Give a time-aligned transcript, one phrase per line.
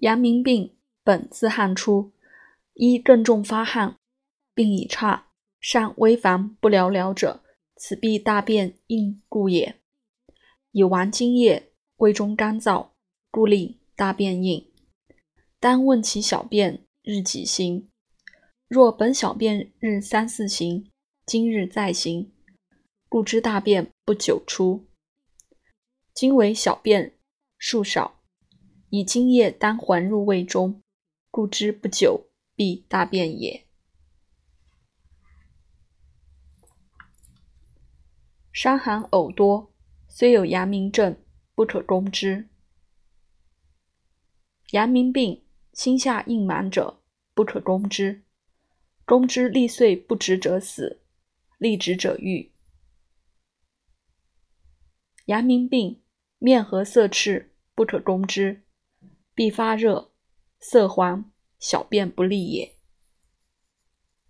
[0.00, 0.74] 阳明病
[1.04, 2.12] 本自汗出，
[2.72, 3.96] 一更重发汗，
[4.54, 5.28] 病已差，
[5.60, 7.42] 尚微烦不了了者，
[7.76, 9.78] 此必大便硬故也。
[10.72, 12.88] 以亡津液，胃中干燥，
[13.30, 14.66] 故令大便硬。
[15.58, 17.90] 当问其小便日几行？
[18.68, 20.90] 若本小便日三四行，
[21.26, 22.32] 今日再行，
[23.10, 24.86] 故知大便不久出。
[26.14, 27.18] 今为小便
[27.58, 28.19] 数少，
[28.90, 30.82] 以津液当还入胃中，
[31.30, 33.66] 故知不久必大便也。
[38.52, 39.72] 伤寒呕多，
[40.08, 41.16] 虽有阳明症，
[41.54, 42.48] 不可攻之。
[44.72, 47.00] 阳明病，心下硬满者，
[47.32, 48.24] 不可攻之。
[49.04, 51.02] 攻之力遂不直者死，
[51.58, 52.52] 力直者愈。
[55.26, 56.02] 阳明病，
[56.38, 58.64] 面和色赤，不可攻之，
[59.40, 60.10] 必发热，
[60.58, 61.24] 色黄，
[61.58, 62.74] 小便不利也。